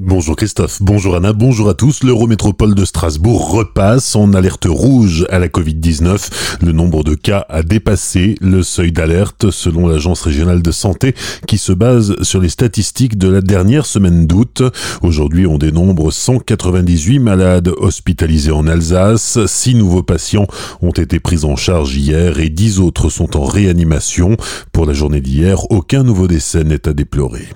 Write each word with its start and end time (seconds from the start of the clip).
Bonjour 0.00 0.36
Christophe, 0.36 0.80
bonjour 0.80 1.16
Anna, 1.16 1.32
bonjour 1.32 1.68
à 1.68 1.74
tous. 1.74 2.04
L'Eurométropole 2.04 2.76
de 2.76 2.84
Strasbourg 2.84 3.50
repasse 3.50 4.14
en 4.14 4.32
alerte 4.32 4.66
rouge 4.68 5.26
à 5.28 5.40
la 5.40 5.48
Covid-19. 5.48 6.60
Le 6.62 6.70
nombre 6.70 7.02
de 7.02 7.16
cas 7.16 7.44
a 7.48 7.64
dépassé 7.64 8.36
le 8.40 8.62
seuil 8.62 8.92
d'alerte 8.92 9.50
selon 9.50 9.88
l'Agence 9.88 10.20
régionale 10.20 10.62
de 10.62 10.70
santé 10.70 11.16
qui 11.48 11.58
se 11.58 11.72
base 11.72 12.14
sur 12.22 12.40
les 12.40 12.48
statistiques 12.48 13.18
de 13.18 13.26
la 13.26 13.40
dernière 13.40 13.86
semaine 13.86 14.28
d'août. 14.28 14.62
Aujourd'hui, 15.02 15.48
on 15.48 15.58
dénombre 15.58 16.12
198 16.12 17.18
malades 17.18 17.72
hospitalisés 17.76 18.52
en 18.52 18.68
Alsace. 18.68 19.44
6 19.46 19.74
nouveaux 19.74 20.04
patients 20.04 20.46
ont 20.80 20.92
été 20.92 21.18
pris 21.18 21.44
en 21.44 21.56
charge 21.56 21.96
hier 21.96 22.38
et 22.38 22.50
10 22.50 22.78
autres 22.78 23.08
sont 23.08 23.36
en 23.36 23.44
réanimation. 23.44 24.36
Pour 24.70 24.86
la 24.86 24.92
journée 24.92 25.20
d'hier, 25.20 25.68
aucun 25.72 26.04
nouveau 26.04 26.28
décès 26.28 26.62
n'est 26.62 26.86
à 26.86 26.92
déplorer. 26.92 27.48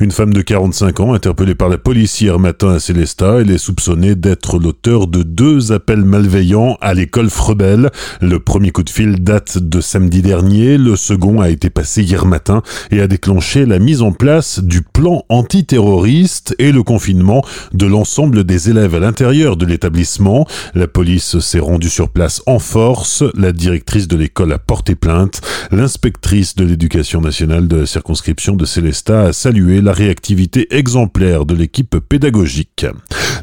Une 0.00 0.10
femme 0.10 0.32
de 0.32 0.42
45 0.42 1.00
ans 1.00 1.14
interpellée 1.14 1.54
par 1.54 1.68
la 1.68 1.78
police 1.84 2.22
hier 2.22 2.38
matin 2.38 2.70
à 2.70 2.78
Célestat, 2.78 3.42
elle 3.42 3.50
est 3.50 3.58
soupçonnée 3.58 4.14
d'être 4.14 4.58
l'auteur 4.58 5.06
de 5.06 5.22
deux 5.22 5.70
appels 5.70 6.02
malveillants 6.02 6.78
à 6.80 6.94
l'école 6.94 7.28
Frebel. 7.28 7.90
Le 8.22 8.40
premier 8.40 8.70
coup 8.70 8.82
de 8.82 8.88
fil 8.88 9.22
date 9.22 9.58
de 9.58 9.82
samedi 9.82 10.22
dernier, 10.22 10.78
le 10.78 10.96
second 10.96 11.42
a 11.42 11.50
été 11.50 11.68
passé 11.68 12.02
hier 12.02 12.24
matin 12.24 12.62
et 12.90 13.02
a 13.02 13.06
déclenché 13.06 13.66
la 13.66 13.78
mise 13.78 14.00
en 14.00 14.12
place 14.12 14.60
du 14.60 14.80
plan 14.80 15.24
antiterroriste 15.28 16.56
et 16.58 16.72
le 16.72 16.82
confinement 16.82 17.44
de 17.74 17.84
l'ensemble 17.84 18.44
des 18.44 18.70
élèves 18.70 18.94
à 18.94 19.00
l'intérieur 19.00 19.58
de 19.58 19.66
l'établissement. 19.66 20.46
La 20.74 20.88
police 20.88 21.38
s'est 21.38 21.60
rendue 21.60 21.90
sur 21.90 22.08
place 22.08 22.40
en 22.46 22.60
force, 22.60 23.22
la 23.34 23.52
directrice 23.52 24.08
de 24.08 24.16
l'école 24.16 24.54
a 24.54 24.58
porté 24.58 24.94
plainte, 24.94 25.42
l'inspectrice 25.70 26.56
de 26.56 26.64
l'éducation 26.64 27.20
nationale 27.20 27.68
de 27.68 27.76
la 27.76 27.86
circonscription 27.86 28.56
de 28.56 28.64
Célestat 28.64 29.26
a 29.26 29.32
salué 29.34 29.82
la 29.82 29.92
réactivité 29.92 30.74
exemplaire 30.74 31.44
de 31.44 31.54
l'équipe 31.74 31.98
pédagogique. 31.98 32.86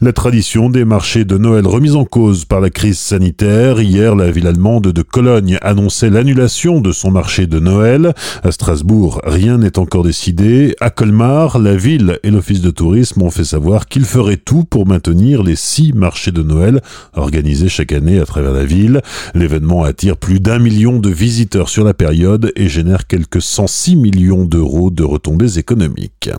La 0.04 0.14
tradition 0.14 0.72
des 0.72 0.84
marchés 0.84 1.26
de 1.26 1.38
Noël 1.38 1.68
remise 1.68 1.96
en 1.96 2.06
cause 2.06 2.46
par 2.46 2.60
la 2.60 2.72
crise 2.72 2.98
sanitaire. 2.98 3.80
Hier, 3.80 4.16
la 4.16 4.32
ville 4.32 4.48
allemande 4.48 4.88
de 4.88 5.02
Cologne 5.04 5.60
annonçait 5.62 6.10
l'annulation 6.10 6.82
de 6.82 6.92
son 6.92 7.12
marché 7.12 7.46
de 7.46 7.60
Noël. 7.60 8.16
À 8.42 8.52
Strasbourg, 8.52 9.22
rien 9.24 9.60
n'est 9.60 9.78
encore 9.78 10.02
décidé. 10.02 10.76
À 10.80 10.90
Colmar, 10.90 11.60
la 11.60 11.76
ville 11.76 12.18
et 12.24 12.32
l'office 12.32 12.62
de 12.62 12.72
tourisme 12.72 13.22
ont 13.22 13.30
fait 13.30 13.44
savoir 13.44 13.86
qu'ils 13.86 14.06
feraient 14.06 14.38
tout 14.38 14.64
pour 14.64 14.88
maintenir 14.88 15.44
les 15.44 15.56
six 15.56 15.94
marchés 15.94 16.32
de 16.32 16.42
Noël 16.42 16.82
organisés 17.14 17.70
chaque 17.70 17.92
année 17.92 18.20
à 18.20 18.26
travers 18.26 18.54
la 18.54 18.66
ville. 18.66 19.02
L'événement 19.36 19.84
attire 19.84 20.18
plus 20.18 20.40
d'un 20.40 20.58
million 20.58 20.98
de 20.98 21.10
visiteurs 21.12 21.70
sur 21.70 21.84
la 21.84 21.94
période 21.94 22.52
et 22.56 22.70
génère 22.70 23.06
quelques 23.06 23.44
106 23.44 23.98
millions 23.98 24.46
d'euros 24.46 24.90
de 24.90 25.04
retombées 25.04 25.60
économiques. 25.60 26.32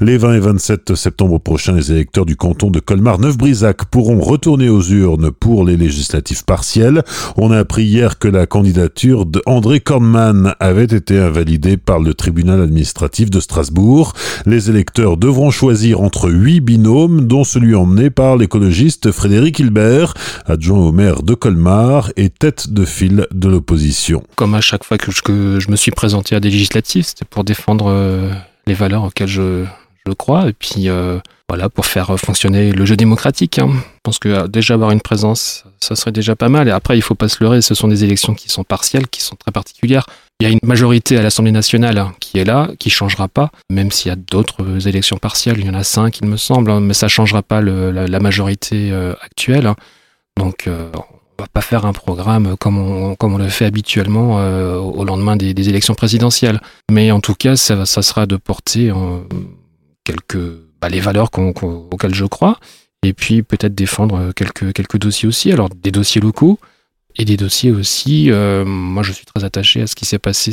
Les 0.00 0.16
20 0.16 0.34
et 0.34 0.40
27 0.40 0.94
septembre 0.94 1.38
prochains, 1.38 1.74
les 1.74 1.90
électeurs 1.90 2.26
du 2.26 2.36
canton 2.36 2.70
de 2.70 2.80
Colmar-Neuf-Brisac 2.92 3.86
pourront 3.86 4.20
retourner 4.20 4.68
aux 4.68 4.82
urnes 4.82 5.30
pour 5.30 5.64
les 5.64 5.78
législatives 5.78 6.44
partielles. 6.44 7.02
On 7.38 7.50
a 7.50 7.56
appris 7.56 7.84
hier 7.84 8.18
que 8.18 8.28
la 8.28 8.44
candidature 8.44 9.24
d'André 9.24 9.80
Kornmann 9.80 10.54
avait 10.60 10.84
été 10.84 11.18
invalidée 11.18 11.78
par 11.78 12.00
le 12.00 12.12
tribunal 12.12 12.60
administratif 12.60 13.30
de 13.30 13.40
Strasbourg. 13.40 14.12
Les 14.44 14.68
électeurs 14.68 15.16
devront 15.16 15.50
choisir 15.50 16.02
entre 16.02 16.28
huit 16.28 16.60
binômes, 16.60 17.26
dont 17.26 17.44
celui 17.44 17.74
emmené 17.74 18.10
par 18.10 18.36
l'écologiste 18.36 19.10
Frédéric 19.10 19.58
Hilbert, 19.58 20.12
adjoint 20.44 20.80
au 20.80 20.92
maire 20.92 21.22
de 21.22 21.32
Colmar 21.32 22.12
et 22.18 22.28
tête 22.28 22.74
de 22.74 22.84
file 22.84 23.26
de 23.32 23.48
l'opposition. 23.48 24.22
Comme 24.36 24.54
à 24.54 24.60
chaque 24.60 24.84
fois 24.84 24.98
que 24.98 25.10
je, 25.10 25.70
me 25.70 25.76
suis 25.76 25.92
présenté 25.92 26.36
à 26.36 26.40
des 26.40 26.50
législatives, 26.50 27.06
c'était 27.06 27.24
pour 27.24 27.42
défendre 27.42 27.86
euh, 27.88 28.30
les 28.66 28.74
valeurs 28.74 29.04
auxquelles 29.04 29.28
je, 29.28 29.64
je 30.06 30.12
crois, 30.12 30.48
et 30.48 30.52
puis 30.52 30.88
euh, 30.88 31.18
voilà, 31.48 31.68
pour 31.68 31.86
faire 31.86 32.18
fonctionner 32.18 32.72
le 32.72 32.84
jeu 32.84 32.96
démocratique. 32.96 33.58
Hein. 33.58 33.70
Je 33.72 34.00
pense 34.02 34.18
que 34.18 34.28
euh, 34.28 34.48
déjà 34.48 34.74
avoir 34.74 34.90
une 34.90 35.00
présence, 35.00 35.64
ça 35.80 35.94
serait 35.94 36.12
déjà 36.12 36.34
pas 36.34 36.48
mal. 36.48 36.68
Et 36.68 36.70
après, 36.70 36.98
il 36.98 37.02
faut 37.02 37.14
pas 37.14 37.28
se 37.28 37.42
leurrer, 37.42 37.62
ce 37.62 37.74
sont 37.74 37.88
des 37.88 38.04
élections 38.04 38.34
qui 38.34 38.48
sont 38.48 38.64
partielles, 38.64 39.06
qui 39.08 39.22
sont 39.22 39.36
très 39.36 39.52
particulières. 39.52 40.06
Il 40.40 40.44
y 40.44 40.50
a 40.50 40.50
une 40.50 40.60
majorité 40.64 41.16
à 41.18 41.22
l'Assemblée 41.22 41.52
nationale 41.52 41.98
hein, 41.98 42.14
qui 42.18 42.38
est 42.38 42.44
là, 42.44 42.70
qui 42.78 42.90
changera 42.90 43.28
pas, 43.28 43.50
même 43.70 43.92
s'il 43.92 44.08
y 44.08 44.12
a 44.12 44.16
d'autres 44.16 44.88
élections 44.88 45.16
partielles, 45.18 45.58
il 45.58 45.66
y 45.66 45.70
en 45.70 45.74
a 45.74 45.84
cinq, 45.84 46.18
il 46.20 46.26
me 46.26 46.36
semble, 46.36 46.70
hein, 46.72 46.80
mais 46.80 46.94
ça 46.94 47.06
changera 47.06 47.42
pas 47.42 47.60
la, 47.60 48.20
majorité 48.20 48.90
euh, 48.90 49.14
actuelle. 49.22 49.72
Donc, 50.36 50.64
on 50.66 51.42
va 51.42 51.46
pas 51.52 51.60
faire 51.60 51.86
un 51.86 51.92
programme 51.92 52.56
comme 52.56 52.78
on, 52.78 53.38
le 53.38 53.48
fait 53.48 53.66
habituellement 53.66 54.36
au 54.78 55.04
lendemain 55.04 55.36
des, 55.36 55.68
élections 55.68 55.94
présidentielles. 55.94 56.60
Mais 56.90 57.10
en 57.10 57.20
tout 57.20 57.34
cas, 57.34 57.54
ça, 57.54 57.84
ça 57.84 58.00
sera 58.00 58.26
de 58.26 58.36
porter 58.36 58.90
quelques 60.04 60.38
bah, 60.80 60.88
les 60.88 61.00
valeurs 61.00 61.30
auxquelles 61.36 62.14
je 62.14 62.24
crois, 62.24 62.58
et 63.02 63.12
puis 63.12 63.42
peut-être 63.42 63.74
défendre 63.74 64.16
euh, 64.16 64.32
quelques, 64.32 64.72
quelques 64.72 64.98
dossiers 64.98 65.28
aussi. 65.28 65.52
Alors 65.52 65.68
des 65.68 65.90
dossiers 65.90 66.20
locaux 66.20 66.58
et 67.16 67.24
des 67.24 67.36
dossiers 67.36 67.70
aussi. 67.70 68.30
Euh, 68.30 68.64
moi, 68.64 69.02
je 69.02 69.12
suis 69.12 69.26
très 69.26 69.44
attaché 69.44 69.82
à 69.82 69.86
ce 69.86 69.94
qui 69.94 70.04
s'est 70.04 70.18
passé 70.18 70.52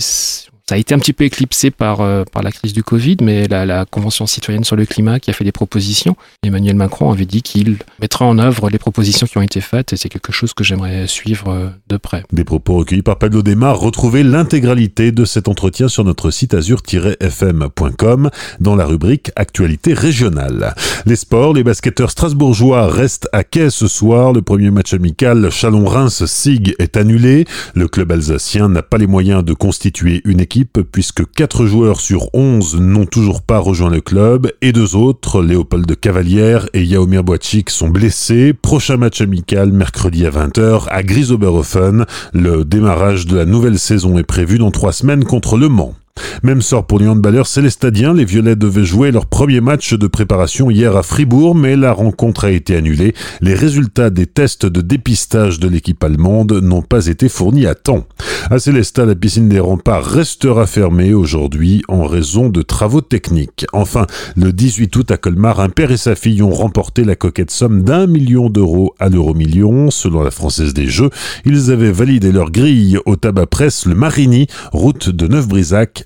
ça 0.70 0.76
a 0.76 0.78
été 0.78 0.94
un 0.94 1.00
petit 1.00 1.14
peu 1.14 1.24
éclipsé 1.24 1.72
par, 1.72 2.02
euh, 2.02 2.24
par 2.32 2.44
la 2.44 2.52
crise 2.52 2.74
du 2.74 2.84
Covid, 2.84 3.18
mais 3.24 3.48
la, 3.48 3.66
la, 3.66 3.86
Convention 3.86 4.28
citoyenne 4.28 4.64
sur 4.64 4.76
le 4.76 4.86
climat 4.86 5.20
qui 5.20 5.32
a 5.32 5.34
fait 5.34 5.44
des 5.44 5.52
propositions, 5.52 6.16
Emmanuel 6.44 6.76
Macron 6.76 7.12
avait 7.12 7.26
dit 7.26 7.42
qu'il 7.42 7.78
mettra 8.00 8.26
en 8.26 8.38
œuvre 8.38 8.70
les 8.70 8.78
propositions 8.78 9.26
qui 9.26 9.40
ont 9.40 9.42
été 9.42 9.62
faites 9.62 9.94
et 9.94 9.98
c'est 9.98 10.10
quelque 10.10 10.32
chose 10.32 10.54
que 10.54 10.64
j'aimerais 10.64 11.08
suivre 11.08 11.50
euh, 11.50 11.70
de 11.88 11.98
près. 11.98 12.24
Des 12.32 12.44
propos 12.44 12.76
recueillis 12.76 13.02
par 13.02 13.18
Pablo 13.18 13.42
Desmar. 13.42 13.80
Retrouvez 13.80 14.22
l'intégralité 14.22 15.12
de 15.12 15.26
cet 15.26 15.48
entretien 15.48 15.88
sur 15.88 16.04
notre 16.04 16.30
site 16.30 16.54
azur-fm.com 16.54 18.30
dans 18.60 18.76
la 18.76 18.86
rubrique 18.86 19.32
Actualité 19.36 19.94
régionale. 19.94 20.76
Les 21.08 21.16
sports, 21.16 21.54
les 21.54 21.64
basketteurs 21.64 22.12
strasbourgeois 22.12 22.92
restent 22.92 23.28
à 23.34 23.44
quai 23.44 23.72
ce 23.72 23.88
soir. 23.88 24.34
Le 24.34 24.44
premier 24.44 24.70
match 24.70 24.94
amical 24.94 25.50
Chalon-Reims-Sig 25.50 26.76
est 26.78 26.96
annulé. 26.96 27.46
Le 27.74 27.88
club 27.88 28.12
alsacien 28.12 28.70
n'a 28.70 28.84
pas 28.84 29.00
les 29.00 29.08
moyens 29.08 29.44
de 29.44 29.54
constituer 29.54 30.22
une 30.26 30.40
équipe 30.40 30.59
puisque 30.66 31.30
4 31.32 31.66
joueurs 31.66 32.00
sur 32.00 32.34
11 32.34 32.80
n'ont 32.80 33.06
toujours 33.06 33.42
pas 33.42 33.60
rejoint 33.60 33.90
le 33.90 34.02
club 34.02 34.52
et 34.62 34.72
deux 34.72 34.96
autres, 34.96 35.42
Léopold 35.42 36.00
Cavalière 36.00 36.68
et 36.74 36.84
Yaomir 36.84 37.24
Boachik, 37.24 37.70
sont 37.70 37.90
blessés. 37.90 38.54
Prochain 38.54 38.98
match 38.98 39.22
amical 39.22 39.72
mercredi 39.72 40.26
à 40.26 40.30
20h 40.30 40.88
à 40.90 41.04
Grisoberhofen. 41.04 42.06
Le 42.34 42.66
démarrage 42.66 43.26
de 43.26 43.38
la 43.38 43.46
nouvelle 43.46 43.80
saison 43.80 44.18
est 44.18 44.24
prévu 44.24 44.58
dans 44.58 44.72
trois 44.72 44.94
semaines 44.94 45.24
contre 45.24 45.58
Le 45.58 45.70
Mans. 45.70 45.96
Même 46.44 46.62
sort 46.62 46.88
pour 46.88 47.00
les 47.00 47.08
handballeurs 47.08 47.48
célestadiens. 47.48 48.14
Les 48.14 48.26
Violets 48.26 48.56
devaient 48.56 48.86
jouer 48.86 49.12
leur 49.12 49.26
premier 49.26 49.62
match 49.62 49.94
de 49.94 50.08
préparation 50.08 50.70
hier 50.70 50.96
à 50.96 51.04
Fribourg, 51.04 51.56
mais 51.56 51.76
la 51.76 51.92
rencontre 51.92 52.46
a 52.46 52.52
été 52.52 52.76
annulée. 52.76 53.14
Les 53.42 53.54
résultats 53.54 54.10
des 54.10 54.26
tests 54.26 54.66
de 54.66 54.82
dépistage 54.82 55.60
de 55.60 55.68
l'équipe 55.68 56.04
allemande 56.04 56.54
n'ont 56.54 56.82
pas 56.82 57.08
été 57.08 57.30
fournis 57.30 57.66
à 57.66 57.76
temps. 57.76 58.06
À 58.50 58.60
Célestat, 58.60 59.06
la 59.06 59.16
piscine 59.16 59.50
des 59.50 59.60
remparts 59.60 60.06
restera 60.06 60.66
fermée 60.66 61.14
aujourd'hui 61.14 61.84
en 61.88 62.06
raison 62.06 62.50
de 62.50 62.62
travaux 62.62 63.02
techniques. 63.02 63.66
Enfin, 63.74 64.08
le 64.36 64.54
18 64.54 64.96
août 64.96 65.12
à 65.12 65.18
Colmar, 65.18 65.60
un 65.60 65.70
père 65.70 65.92
et 65.92 65.98
sa 65.98 66.16
fille 66.16 66.42
ont 66.42 66.52
remporté 66.52 67.04
la 67.04 67.16
coquette 67.16 67.52
somme 67.52 67.84
d'un 67.84 68.08
million 68.08 68.50
d'euros 68.50 68.96
à 69.00 69.10
l'euro 69.10 69.34
million. 69.34 69.92
Selon 69.92 70.24
la 70.24 70.32
Française 70.32 70.74
des 70.74 70.88
Jeux, 70.88 71.10
ils 71.46 71.72
avaient 71.72 71.92
validé 71.92 72.32
leur 72.32 72.52
grille 72.52 72.98
au 73.06 73.16
tabac 73.16 73.48
presse 73.48 73.86
le 73.86 73.96
Marigny, 73.96 74.48
route 74.72 75.10
de 75.10 75.28
Neuf-Brisac 75.28 76.06